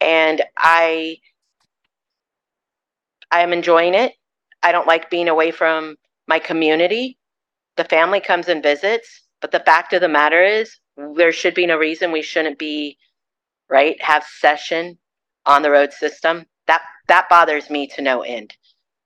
And 0.00 0.42
I 0.56 1.18
I 3.30 3.40
am 3.40 3.52
enjoying 3.52 3.94
it. 3.94 4.14
I 4.62 4.72
don't 4.72 4.86
like 4.86 5.10
being 5.10 5.28
away 5.28 5.50
from 5.50 5.96
my 6.26 6.38
community. 6.38 7.18
The 7.76 7.84
family 7.84 8.20
comes 8.20 8.48
and 8.48 8.62
visits, 8.62 9.22
but 9.40 9.50
the 9.52 9.60
fact 9.60 9.92
of 9.92 10.00
the 10.00 10.08
matter 10.08 10.42
is 10.42 10.78
there 11.16 11.32
should 11.32 11.54
be 11.54 11.66
no 11.66 11.76
reason 11.76 12.10
we 12.10 12.22
shouldn't 12.22 12.58
be 12.58 12.98
right 13.68 14.00
have 14.02 14.24
session 14.24 14.98
on 15.46 15.62
the 15.62 15.70
road 15.70 15.92
system 15.92 16.46
that 16.66 16.82
that 17.06 17.28
bothers 17.28 17.70
me 17.70 17.86
to 17.86 18.02
no 18.02 18.22
end 18.22 18.54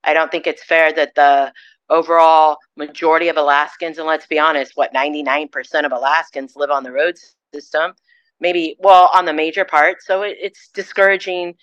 i 0.03 0.13
don't 0.13 0.31
think 0.31 0.47
it's 0.47 0.63
fair 0.63 0.91
that 0.93 1.15
the 1.15 1.51
overall 1.89 2.57
majority 2.77 3.27
of 3.27 3.37
alaskans 3.37 3.97
and 3.97 4.07
let's 4.07 4.27
be 4.27 4.39
honest 4.39 4.73
what 4.75 4.93
99% 4.93 5.49
of 5.85 5.91
alaskans 5.91 6.55
live 6.55 6.71
on 6.71 6.83
the 6.83 6.91
road 6.91 7.15
system 7.53 7.93
maybe 8.39 8.75
well 8.79 9.09
on 9.13 9.25
the 9.25 9.33
major 9.33 9.65
part 9.65 9.97
so 10.01 10.21
it, 10.21 10.37
it's 10.39 10.69
discouraging 10.73 11.53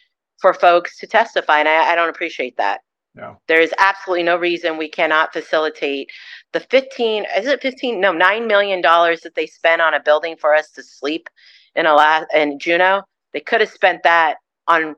for 0.41 0.55
folks 0.55 0.99
to 0.99 1.07
testify 1.07 1.61
and 1.61 1.69
I, 1.69 1.93
I 1.93 1.95
don't 1.95 2.09
appreciate 2.09 2.57
that 2.59 2.81
no. 3.15 3.39
There 3.49 3.61
is 3.61 3.75
absolutely 3.79 4.23
no 4.23 4.37
reason 4.37 4.79
we 4.79 4.89
cannot 4.89 5.33
facilitate 5.33 6.11
the 6.53 6.61
15, 6.61 7.27
is 7.37 7.47
it 7.47 7.61
15? 7.61 8.01
No, 8.01 8.13
$9 8.13 8.47
million 8.47 8.81
that 8.83 9.33
they 9.35 9.47
spent 9.47 9.83
on 9.83 9.95
a 9.95 10.03
building 10.03 10.37
for 10.37 10.55
us 10.55 10.71
to 10.73 10.83
sleep 10.83 11.29
in, 11.75 11.87
a 11.87 12.27
in 12.35 12.59
Juneau. 12.59 13.03
They 13.33 13.41
could 13.41 13.61
have 13.61 13.71
spent 13.71 14.03
that 14.05 14.37
on 14.69 14.95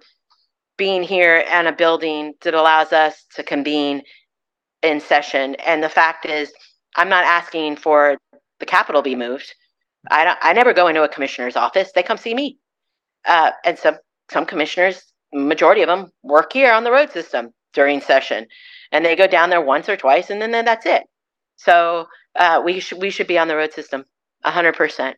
being 0.77 1.03
here 1.03 1.45
and 1.51 1.69
a 1.69 1.73
building 1.73 2.35
that 2.43 2.55
allows 2.55 2.93
us 2.93 3.25
to 3.37 3.43
convene 3.43 4.03
in 4.83 5.01
session. 5.01 5.55
And 5.67 5.83
the 5.83 5.89
fact 5.89 6.27
is, 6.27 6.53
I'm 6.97 7.09
not 7.09 7.25
asking 7.25 7.77
for 7.77 8.19
the 8.61 8.67
Capitol 8.67 9.03
be 9.03 9.15
moved. 9.15 9.55
I, 10.11 10.25
don't, 10.25 10.39
I 10.43 10.53
never 10.53 10.73
go 10.73 10.89
into 10.89 11.03
a 11.03 11.09
commissioner's 11.09 11.57
office. 11.57 11.93
They 11.95 12.03
come 12.03 12.17
see 12.17 12.35
me. 12.35 12.59
Uh, 13.25 13.53
and 13.65 13.79
some, 13.79 13.97
some 14.31 14.45
commissioners, 14.47 15.13
majority 15.33 15.83
of 15.83 15.89
them, 15.89 16.11
work 16.23 16.53
here 16.53 16.73
on 16.73 16.85
the 16.85 16.91
road 16.91 17.13
system 17.13 17.53
during 17.73 18.01
session, 18.01 18.47
and 18.91 19.05
they 19.05 19.15
go 19.15 19.27
down 19.27 19.51
there 19.51 19.61
once 19.61 19.89
or 19.89 19.97
twice, 19.97 20.29
and 20.29 20.43
then, 20.43 20.51
then 20.51 20.65
that's 20.65 20.87
it. 20.87 21.05
So 21.57 22.07
uh, 22.37 22.61
we 22.65 22.81
should 22.81 23.01
we 23.01 23.11
should 23.11 23.27
be 23.27 23.39
on 23.39 23.49
the 23.49 23.57
road 23.57 23.73
system, 23.73 24.05
hundred 24.43 24.75
percent. 24.75 25.17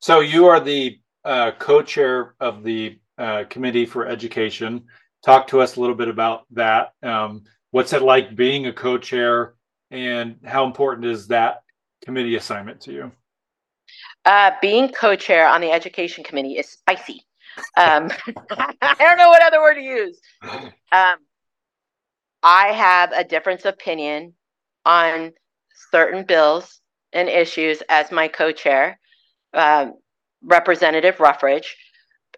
So 0.00 0.20
you 0.20 0.46
are 0.46 0.60
the 0.60 0.98
uh, 1.24 1.52
co-chair 1.58 2.34
of 2.40 2.62
the 2.62 2.98
uh, 3.18 3.44
committee 3.50 3.86
for 3.86 4.06
education. 4.06 4.84
Talk 5.24 5.48
to 5.48 5.60
us 5.60 5.76
a 5.76 5.80
little 5.80 5.96
bit 5.96 6.08
about 6.08 6.44
that. 6.52 6.92
Um, 7.02 7.44
what's 7.70 7.92
it 7.92 8.02
like 8.02 8.36
being 8.36 8.66
a 8.66 8.72
co-chair, 8.72 9.54
and 9.90 10.36
how 10.44 10.64
important 10.66 11.06
is 11.06 11.28
that 11.28 11.62
committee 12.04 12.36
assignment 12.36 12.80
to 12.82 12.92
you? 12.92 13.12
Uh, 14.24 14.52
being 14.60 14.88
co-chair 14.88 15.48
on 15.48 15.60
the 15.60 15.70
education 15.70 16.22
committee 16.22 16.58
is 16.58 16.68
spicy. 16.68 17.24
Um, 17.76 18.10
I 18.50 18.94
don't 18.98 19.18
know 19.18 19.28
what 19.28 19.42
other 19.42 19.60
word 19.60 19.74
to 19.74 19.82
use. 19.82 20.18
Um, 20.92 21.16
I 22.42 22.68
have 22.68 23.12
a 23.12 23.24
difference 23.24 23.64
opinion 23.64 24.34
on 24.84 25.32
certain 25.90 26.24
bills 26.24 26.80
and 27.12 27.28
issues 27.28 27.82
as 27.88 28.12
my 28.12 28.28
co 28.28 28.52
chair, 28.52 28.98
um, 29.54 29.94
Representative 30.42 31.16
Ruffridge. 31.16 31.74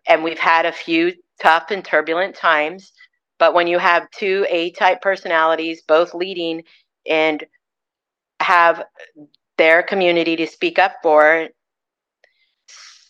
And 0.07 0.25
we've 0.25 0.39
had 0.39 0.67
a 0.67 0.73
few 0.73 1.13
tough 1.41 1.71
and 1.71 1.85
turbulent 1.85 2.35
times. 2.35 2.93
But 3.39 3.55
when 3.55 3.67
you 3.67 3.79
have 3.79 4.11
two 4.11 4.47
A 4.49 4.71
type 4.73 5.01
personalities, 5.01 5.83
both 5.87 6.15
leading 6.15 6.63
and 7.09 7.45
have 8.41 8.85
their 9.57 9.83
community 9.83 10.37
to 10.37 10.47
speak 10.47 10.79
up 10.79 10.97
for, 11.03 11.49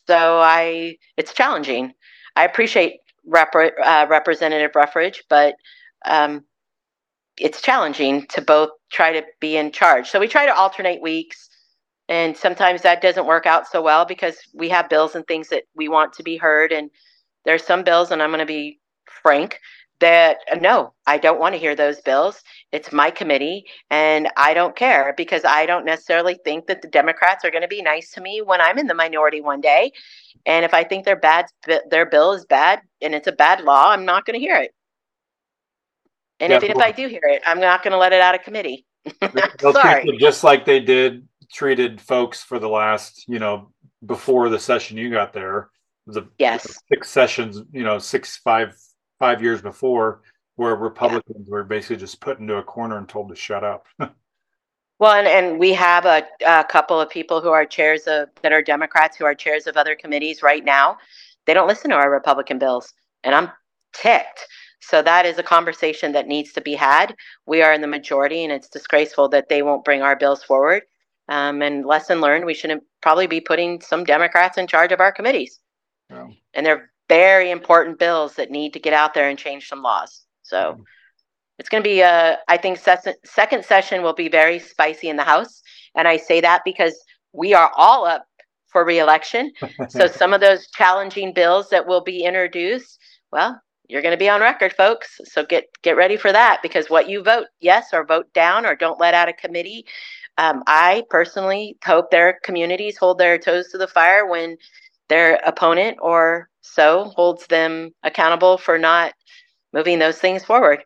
so 0.07 0.39
I, 0.41 0.97
it's 1.17 1.35
challenging. 1.35 1.93
I 2.37 2.45
appreciate 2.45 3.01
Rep- 3.27 3.55
uh, 3.55 4.07
Representative 4.09 4.73
Ruffridge, 4.73 5.19
but 5.29 5.55
um, 6.05 6.45
it's 7.39 7.61
challenging 7.61 8.27
to 8.29 8.41
both 8.41 8.71
try 8.93 9.13
to 9.13 9.25
be 9.41 9.57
in 9.57 9.73
charge. 9.73 10.09
So 10.11 10.21
we 10.21 10.29
try 10.29 10.47
to 10.47 10.55
alternate 10.55 11.03
weeks. 11.03 11.50
And 12.11 12.37
sometimes 12.37 12.83
that 12.83 13.01
doesn't 13.01 13.27
work 13.27 13.47
out 13.47 13.69
so 13.69 13.81
well 13.81 14.05
because 14.05 14.37
we 14.53 14.69
have 14.69 14.89
bills 14.89 15.15
and 15.15 15.25
things 15.27 15.49
that 15.49 15.63
we 15.77 15.89
want 15.89 16.13
to 16.15 16.25
be 16.25 16.37
heard. 16.37 16.73
And 16.73 16.91
there's 17.45 17.65
some 17.65 17.85
bills, 17.85 18.11
and 18.11 18.21
I'm 18.21 18.31
going 18.31 18.41
to 18.41 18.47
be 18.47 18.81
frank, 19.23 19.61
that 20.01 20.39
no, 20.61 20.93
I 21.07 21.19
don't 21.19 21.39
want 21.39 21.55
to 21.55 21.59
hear 21.61 21.77
those 21.77 22.01
bills. 22.01 22.43
It's 22.73 22.91
my 22.91 23.11
committee, 23.11 23.65
and 23.91 24.29
I 24.37 24.55
don't 24.55 24.75
care 24.75 25.15
because 25.17 25.45
I 25.45 25.67
don't 25.67 25.85
necessarily 25.85 26.39
think 26.43 26.67
that 26.67 26.83
the 26.83 26.89
Democrats 26.89 27.45
are 27.45 27.51
going 27.51 27.63
to 27.63 27.69
be 27.69 27.83
nice 27.83 28.11
to 28.13 28.21
me 28.21 28.43
when 28.43 28.61
I'm 28.61 28.79
in 28.79 28.89
the 28.89 28.95
minority 28.95 29.41
one 29.41 29.61
day. 29.61 29.93
And 30.47 30.65
if 30.65 30.75
I 30.75 30.83
think 30.83 31.05
their 31.05 31.17
bad 31.17 31.47
their 31.91 32.07
bill 32.07 32.33
is 32.33 32.45
bad 32.45 32.81
and 33.01 33.15
it's 33.15 33.29
a 33.29 33.33
bad 33.33 33.61
law, 33.61 33.91
I'm 33.91 34.05
not 34.05 34.25
going 34.27 34.35
to 34.35 34.45
hear 34.45 34.57
it. 34.57 34.73
And 36.41 36.51
yeah, 36.51 36.57
if, 36.57 36.65
if 36.65 36.77
I 36.79 36.91
do 36.91 37.07
hear 37.07 37.23
it, 37.25 37.43
I'm 37.47 37.61
not 37.61 37.85
going 37.85 37.93
to 37.93 37.99
let 37.99 38.13
it 38.13 38.21
out 38.21 38.35
of 38.35 38.43
committee. 38.43 38.87
Sorry. 39.61 40.17
Just 40.19 40.43
like 40.43 40.65
they 40.65 40.81
did 40.81 41.29
treated 41.53 42.01
folks 42.01 42.43
for 42.43 42.59
the 42.59 42.69
last, 42.69 43.25
you 43.29 43.39
know, 43.39 43.73
before 44.05 44.49
the 44.49 44.59
session 44.59 44.97
you 44.97 45.11
got 45.11 45.33
there. 45.33 45.71
The 46.07 46.29
yes. 46.39 46.79
six 46.91 47.11
sessions, 47.11 47.61
you 47.73 47.85
know, 47.85 47.99
six, 47.99 48.37
five, 48.39 48.77
five 49.19 49.43
years 49.43 49.61
before, 49.63 50.23
where 50.57 50.75
Republicans 50.75 51.47
yeah. 51.47 51.51
were 51.51 51.65
basically 51.65 51.97
just 51.97 52.21
put 52.21 52.39
into 52.39 52.57
a 52.57 52.63
corner 52.63 52.99
and 52.99 53.09
told 53.09 53.29
to 53.29 53.37
shut 53.37 53.63
up. 53.63 53.87
well, 54.99 55.13
and, 55.13 55.29
and 55.29 55.59
we 55.59 55.73
have 55.73 56.07
a, 56.07 56.25
a 56.47 56.65
couple 56.65 57.01
of 57.01 57.11
people 57.11 57.41
who 57.41 57.51
are 57.51 57.65
chairs 57.65 58.03
of 58.07 58.29
that 58.43 58.53
are 58.53 58.63
Democrats 58.63 59.17
who 59.17 59.25
are 59.25 59.35
chairs 59.35 59.67
of 59.67 59.77
other 59.77 59.95
committees 59.95 60.43
right 60.43 60.65
now. 60.65 60.97
They 61.47 61.55
don't 61.55 61.69
listen 61.69 61.91
to 61.91 61.97
our 61.97 62.11
Republican 62.11 62.59
bills, 62.59 62.93
and 63.23 63.35
I'm 63.35 63.51
ticked. 63.93 64.47
So 64.81 65.03
that 65.03 65.27
is 65.27 65.39
a 65.39 65.43
conversation 65.43 66.13
that 66.13 66.27
needs 66.27 66.53
to 66.55 66.61
be 66.61 66.75
had. 66.75 67.15
We 67.47 67.63
are 67.63 67.73
in 67.73 67.81
the 67.81 67.87
majority, 67.87 68.43
and 68.43 68.53
it's 68.53 68.69
disgraceful 68.69 69.29
that 69.29 69.49
they 69.49 69.63
won't 69.63 69.85
bring 69.85 70.03
our 70.03 70.17
bills 70.17 70.43
forward. 70.43 70.83
Um, 71.31 71.63
and 71.63 71.87
lesson 71.87 72.21
learned, 72.21 72.45
we 72.45 72.55
shouldn't 72.55 72.83
probably 73.01 73.29
be 73.29 73.41
putting 73.41 73.81
some 73.81 74.05
Democrats 74.05 74.59
in 74.59 74.67
charge 74.67 74.91
of 74.91 75.01
our 75.01 75.13
committees. 75.13 75.61
And 76.55 76.67
they're 76.67 76.91
very 77.09 77.51
important 77.51 78.01
bills 78.01 78.35
that 78.35 78.51
need 78.51 78.73
to 78.73 78.81
get 78.81 78.93
out 78.93 79.15
there 79.15 79.29
and 79.29 79.39
change 79.39 79.69
some 79.69 79.81
laws. 79.81 80.25
So 80.43 80.73
mm-hmm. 80.73 80.83
it's 81.61 81.69
going 81.69 81.85
to 81.85 81.89
be 81.89 82.01
a, 82.01 82.39
I 82.49 82.57
think, 82.57 82.79
ses- 82.79 83.17
second 83.25 83.65
session 83.65 84.03
will 84.03 84.13
be 84.13 84.29
very 84.29 84.59
spicy 84.59 85.09
in 85.09 85.17
the 85.17 85.23
House. 85.23 85.63
And 85.95 86.09
I 86.09 86.17
say 86.17 86.41
that 86.41 86.63
because 86.65 87.01
we 87.33 87.55
are 87.55 87.71
all 87.77 88.05
up 88.05 88.27
for 88.67 88.85
reelection. 88.85 89.53
so 89.89 90.09
some 90.09 90.33
of 90.33 90.41
those 90.41 90.67
challenging 90.69 91.33
bills 91.33 91.71
that 91.71 91.87
will 91.87 92.03
be 92.03 92.25
introduced, 92.25 92.99
well, 93.31 93.61
you're 93.89 94.03
going 94.03 94.15
to 94.15 94.19
be 94.19 94.29
on 94.29 94.41
record, 94.41 94.73
folks. 94.73 95.21
So 95.25 95.45
get 95.45 95.65
get 95.83 95.97
ready 95.97 96.17
for 96.17 96.31
that 96.31 96.61
because 96.63 96.89
what 96.89 97.09
you 97.09 97.23
vote 97.23 97.47
yes 97.61 97.89
or 97.93 98.05
vote 98.05 98.33
down 98.33 98.65
or 98.65 98.77
don't 98.77 99.01
let 99.01 99.15
out 99.15 99.29
a 99.29 99.33
committee. 99.33 99.85
Um, 100.39 100.63
I 100.67 101.05
personally 101.11 101.77
hope 101.85 102.11
their 102.11 102.39
communities 102.43 102.97
hold 102.97 103.19
their 103.19 103.39
toes 103.39 103.69
to 103.69 103.79
the 103.79 103.89
fire 103.89 104.27
when 104.27 104.57
their 105.09 105.41
opponent 105.45 105.99
or 106.01 106.49
so 106.63 107.13
holds 107.17 107.47
them 107.47 107.91
accountable 108.03 108.57
for 108.57 108.79
not 108.79 109.13
moving 109.73 109.99
those 109.99 110.19
things 110.19 110.45
forward. 110.45 110.85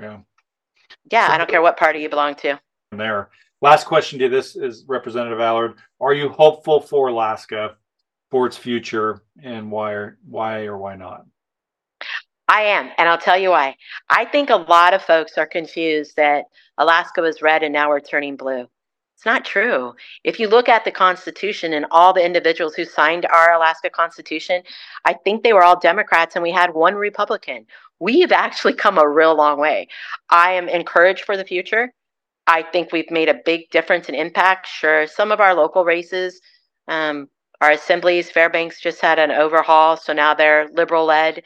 Yeah. 0.00 0.18
Yeah, 1.10 1.28
so, 1.28 1.32
I 1.32 1.38
don't 1.38 1.50
care 1.50 1.62
what 1.62 1.76
party 1.76 2.00
you 2.00 2.08
belong 2.08 2.34
to. 2.36 2.60
There. 2.92 3.30
Last 3.60 3.86
question 3.86 4.18
to 4.20 4.28
this 4.28 4.56
is 4.56 4.84
Representative 4.86 5.40
Allard. 5.40 5.74
Are 6.00 6.14
you 6.14 6.28
hopeful 6.28 6.80
for 6.80 7.08
Alaska 7.08 7.76
for 8.30 8.46
its 8.46 8.56
future 8.56 9.22
and 9.42 9.70
why 9.70 9.92
or 9.92 10.18
why 10.28 10.64
or 10.66 10.78
why 10.78 10.96
not? 10.96 11.24
I 12.48 12.62
am, 12.62 12.90
and 12.96 13.08
I'll 13.08 13.18
tell 13.18 13.36
you 13.36 13.50
why. 13.50 13.76
I 14.08 14.24
think 14.24 14.48
a 14.48 14.56
lot 14.56 14.94
of 14.94 15.02
folks 15.02 15.36
are 15.36 15.46
confused 15.46 16.16
that 16.16 16.44
Alaska 16.78 17.20
was 17.20 17.42
red 17.42 17.62
and 17.62 17.72
now 17.72 17.90
we're 17.90 18.00
turning 18.00 18.36
blue. 18.36 18.66
It's 19.18 19.26
not 19.26 19.44
true. 19.44 19.96
If 20.22 20.38
you 20.38 20.46
look 20.46 20.68
at 20.68 20.84
the 20.84 20.92
Constitution 20.92 21.72
and 21.72 21.86
all 21.90 22.12
the 22.12 22.24
individuals 22.24 22.76
who 22.76 22.84
signed 22.84 23.26
our 23.26 23.52
Alaska 23.52 23.90
Constitution, 23.90 24.62
I 25.04 25.14
think 25.14 25.42
they 25.42 25.52
were 25.52 25.64
all 25.64 25.76
Democrats 25.76 26.36
and 26.36 26.42
we 26.44 26.52
had 26.52 26.72
one 26.72 26.94
Republican. 26.94 27.66
We've 27.98 28.30
actually 28.30 28.74
come 28.74 28.96
a 28.96 29.08
real 29.08 29.34
long 29.34 29.58
way. 29.58 29.88
I 30.30 30.52
am 30.52 30.68
encouraged 30.68 31.24
for 31.24 31.36
the 31.36 31.44
future. 31.44 31.92
I 32.46 32.62
think 32.62 32.92
we've 32.92 33.10
made 33.10 33.28
a 33.28 33.40
big 33.44 33.68
difference 33.70 34.06
and 34.06 34.16
impact. 34.16 34.68
Sure, 34.68 35.08
some 35.08 35.32
of 35.32 35.40
our 35.40 35.52
local 35.52 35.84
races, 35.84 36.40
um, 36.86 37.28
our 37.60 37.72
assemblies, 37.72 38.30
Fairbanks 38.30 38.80
just 38.80 39.00
had 39.00 39.18
an 39.18 39.32
overhaul, 39.32 39.96
so 39.96 40.12
now 40.12 40.32
they're 40.32 40.68
liberal 40.74 41.06
led. 41.06 41.42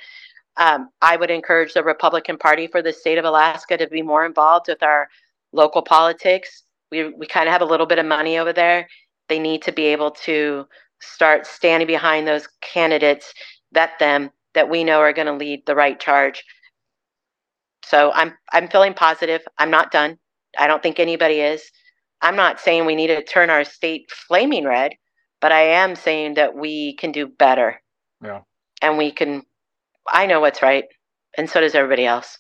Um, 0.59 0.91
I 1.00 1.17
would 1.17 1.31
encourage 1.31 1.73
the 1.73 1.83
Republican 1.83 2.37
Party 2.37 2.67
for 2.67 2.83
the 2.83 2.93
state 2.93 3.17
of 3.17 3.25
Alaska 3.25 3.79
to 3.79 3.88
be 3.88 4.02
more 4.02 4.26
involved 4.26 4.69
with 4.69 4.83
our 4.83 5.09
local 5.55 5.81
politics. 5.81 6.64
We, 6.93 7.15
we 7.15 7.27
kind 7.27 7.49
of 7.49 7.55
have 7.55 7.63
a 7.63 7.67
little 7.67 7.87
bit 7.87 8.01
of 8.01 8.07
money 8.07 8.39
over 8.39 8.55
there. 8.55 8.89
They 9.31 9.41
need 9.41 9.63
to 9.65 9.73
be 9.73 9.87
able 9.87 10.13
to 10.27 10.67
start 11.03 11.47
standing 11.49 11.89
behind 11.89 12.29
those 12.29 12.49
candidates, 12.63 13.35
vet 13.75 13.99
them 14.01 14.31
that 14.55 14.71
we 14.71 14.85
know 14.85 15.01
are 15.01 15.15
going 15.15 15.29
to 15.29 15.35
lead 15.35 15.65
the 15.67 15.77
right 15.77 16.01
charge. 16.01 16.45
So 17.87 18.13
I'm 18.13 18.35
I'm 18.53 18.69
feeling 18.69 18.95
positive. 18.95 19.43
I'm 19.59 19.71
not 19.71 19.93
done. 19.93 20.19
I 20.59 20.69
don't 20.69 20.83
think 20.83 21.01
anybody 21.01 21.41
is. 21.41 21.65
I'm 22.23 22.37
not 22.37 22.61
saying 22.61 22.87
we 22.87 22.97
need 22.97 23.09
to 23.09 23.25
turn 23.25 23.51
our 23.51 23.65
state 23.65 24.11
flaming 24.11 24.67
red, 24.67 24.95
but 25.41 25.53
I 25.53 25.63
am 25.63 25.97
saying 25.97 26.35
that 26.35 26.57
we 26.57 26.97
can 26.97 27.13
do 27.13 27.27
better. 27.29 27.83
Yeah. 28.23 28.43
And 28.83 28.99
we 28.99 29.13
can 29.13 29.45
I 30.13 30.27
know 30.27 30.41
what's 30.41 30.63
right, 30.63 30.87
and 31.39 31.51
so 31.51 31.61
does 31.61 31.75
everybody 31.77 32.07
else. 32.07 32.39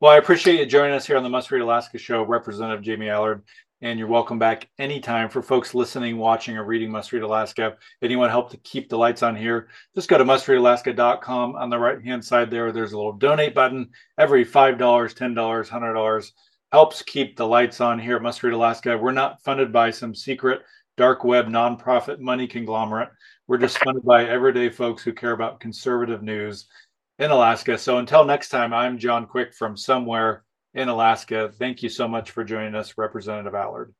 Well, 0.00 0.12
I 0.12 0.18
appreciate 0.18 0.60
you 0.60 0.66
joining 0.66 0.94
us 0.94 1.08
here 1.08 1.16
on 1.16 1.24
the 1.24 1.28
Must 1.28 1.50
Read 1.50 1.60
Alaska 1.60 1.98
show, 1.98 2.22
Representative 2.22 2.84
Jamie 2.84 3.08
Allard. 3.08 3.42
And 3.82 3.98
you're 3.98 4.06
welcome 4.06 4.38
back 4.38 4.68
anytime 4.78 5.28
for 5.28 5.42
folks 5.42 5.74
listening, 5.74 6.18
watching, 6.18 6.56
or 6.56 6.62
reading 6.62 6.88
Must 6.88 7.10
Read 7.10 7.24
Alaska. 7.24 7.76
If 8.00 8.08
you 8.08 8.16
want 8.16 8.30
help 8.30 8.48
to 8.52 8.56
keep 8.58 8.88
the 8.88 8.96
lights 8.96 9.24
on 9.24 9.34
here, 9.34 9.70
just 9.96 10.08
go 10.08 10.16
to 10.16 10.24
mustreadalaska.com. 10.24 11.56
On 11.56 11.68
the 11.68 11.80
right 11.80 12.00
hand 12.00 12.24
side 12.24 12.48
there, 12.48 12.70
there's 12.70 12.92
a 12.92 12.96
little 12.96 13.12
donate 13.12 13.56
button. 13.56 13.90
Every 14.18 14.44
$5, 14.44 14.78
$10, 14.78 15.68
$100 15.68 16.32
helps 16.70 17.02
keep 17.02 17.36
the 17.36 17.48
lights 17.48 17.80
on 17.80 17.98
here 17.98 18.14
at 18.14 18.22
Must 18.22 18.40
Read 18.44 18.54
Alaska. 18.54 18.96
We're 18.96 19.10
not 19.10 19.42
funded 19.42 19.72
by 19.72 19.90
some 19.90 20.14
secret 20.14 20.60
dark 20.96 21.24
web 21.24 21.48
nonprofit 21.48 22.20
money 22.20 22.46
conglomerate. 22.46 23.08
We're 23.48 23.58
just 23.58 23.78
funded 23.78 24.04
by 24.04 24.26
everyday 24.26 24.68
folks 24.68 25.02
who 25.02 25.12
care 25.12 25.32
about 25.32 25.58
conservative 25.58 26.22
news 26.22 26.68
in 27.18 27.30
Alaska. 27.30 27.76
So 27.78 27.98
until 27.98 28.24
next 28.24 28.48
time, 28.50 28.72
I'm 28.72 28.98
John 28.98 29.26
Quick 29.26 29.54
from 29.54 29.76
somewhere 29.76 30.44
in 30.74 30.88
Alaska. 30.88 31.50
Thank 31.58 31.82
you 31.82 31.88
so 31.88 32.06
much 32.06 32.30
for 32.30 32.44
joining 32.44 32.74
us, 32.74 32.94
Representative 32.96 33.54
Allard. 33.54 33.94